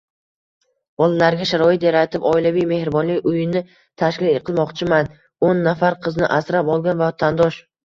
[1.01, 3.63] “Bolalarga sharoit yaratib, oilaviy mehribonlik uyini
[4.05, 7.65] tashkil qilmoqchiman” -o'nnafar qizni asrab olgan vatandosh